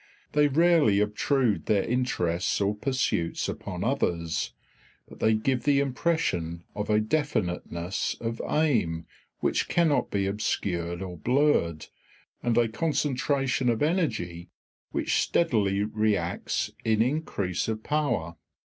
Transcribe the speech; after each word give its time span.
They 0.31 0.47
rarely 0.47 0.99
obtrude 0.99 1.67
their 1.67 1.83
interests 1.83 2.59
or 2.59 2.73
pursuits 2.75 3.47
upon 3.47 3.83
others, 3.83 4.51
but 5.07 5.19
they 5.19 5.35
give 5.35 5.63
the 5.63 5.79
impression 5.79 6.63
of 6.73 6.89
a 6.89 6.99
definiteness 6.99 8.15
of 8.19 8.41
aim 8.49 9.05
which 9.41 9.67
cannot 9.69 10.09
be 10.09 10.25
obscured 10.25 11.03
or 11.03 11.17
blurred, 11.17 11.85
and 12.41 12.57
a 12.57 12.67
concentration 12.67 13.69
of 13.69 13.83
energy 13.83 14.49
which 14.89 15.21
steadily 15.21 15.83
reacts 15.83 16.71
in 16.83 17.03
increase 17.03 17.67
of 17.67 17.83
power. 17.83 18.37